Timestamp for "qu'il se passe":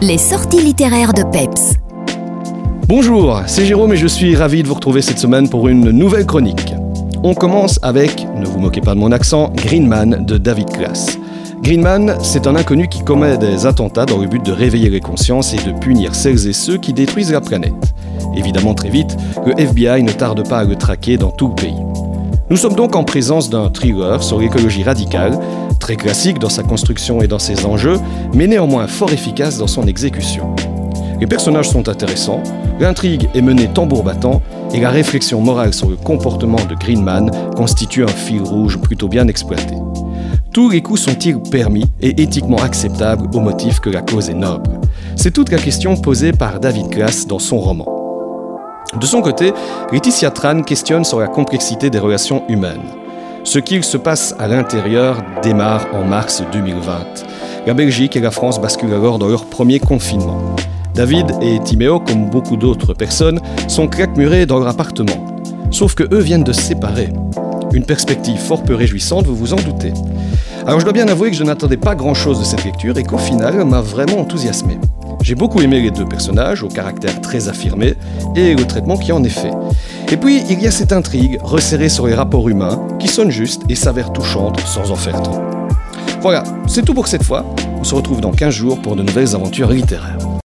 53.58-54.34